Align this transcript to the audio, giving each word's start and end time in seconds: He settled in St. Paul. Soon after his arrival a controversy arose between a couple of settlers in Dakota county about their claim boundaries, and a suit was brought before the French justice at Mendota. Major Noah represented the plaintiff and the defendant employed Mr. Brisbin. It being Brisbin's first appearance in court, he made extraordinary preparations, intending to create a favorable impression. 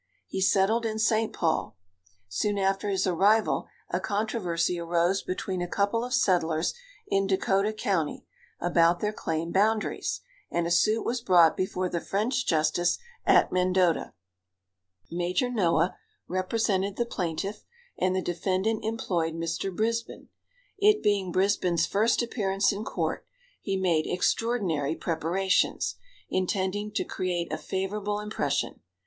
He 0.25 0.41
settled 0.41 0.83
in 0.83 0.97
St. 0.97 1.31
Paul. 1.31 1.77
Soon 2.27 2.57
after 2.57 2.89
his 2.89 3.05
arrival 3.05 3.67
a 3.91 3.99
controversy 3.99 4.79
arose 4.79 5.21
between 5.21 5.61
a 5.61 5.67
couple 5.67 6.03
of 6.03 6.11
settlers 6.15 6.73
in 7.05 7.27
Dakota 7.27 7.71
county 7.71 8.25
about 8.59 8.99
their 8.99 9.13
claim 9.13 9.51
boundaries, 9.51 10.21
and 10.49 10.65
a 10.65 10.71
suit 10.71 11.03
was 11.05 11.21
brought 11.21 11.55
before 11.55 11.87
the 11.87 12.01
French 12.01 12.47
justice 12.47 12.97
at 13.27 13.51
Mendota. 13.51 14.13
Major 15.11 15.51
Noah 15.51 15.95
represented 16.27 16.95
the 16.95 17.05
plaintiff 17.05 17.63
and 17.95 18.15
the 18.15 18.23
defendant 18.23 18.83
employed 18.83 19.35
Mr. 19.35 19.71
Brisbin. 19.71 20.29
It 20.79 21.03
being 21.03 21.31
Brisbin's 21.31 21.85
first 21.85 22.23
appearance 22.23 22.71
in 22.71 22.83
court, 22.85 23.23
he 23.61 23.77
made 23.77 24.07
extraordinary 24.07 24.95
preparations, 24.95 25.93
intending 26.27 26.89
to 26.93 27.03
create 27.03 27.53
a 27.53 27.57
favorable 27.59 28.19
impression. 28.19 28.79